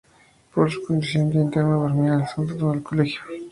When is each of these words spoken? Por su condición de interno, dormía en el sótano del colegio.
Por 0.55 0.71
su 0.71 0.81
condición 0.81 1.29
de 1.29 1.41
interno, 1.41 1.79
dormía 1.81 2.15
en 2.15 2.21
el 2.21 2.27
sótano 2.27 2.71
del 2.71 2.81
colegio. 2.81 3.21